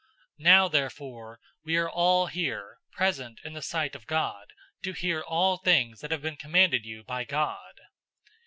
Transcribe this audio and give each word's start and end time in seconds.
Now 0.39 0.67
therefore 0.67 1.39
we 1.63 1.77
are 1.77 1.87
all 1.87 2.25
here 2.25 2.79
present 2.91 3.39
in 3.45 3.53
the 3.53 3.61
sight 3.61 3.93
of 3.95 4.07
God 4.07 4.51
to 4.81 4.93
hear 4.93 5.21
all 5.21 5.57
things 5.57 5.99
that 5.99 6.09
have 6.09 6.23
been 6.23 6.37
commanded 6.37 6.87
you 6.87 7.03
by 7.03 7.23
God." 7.23 7.79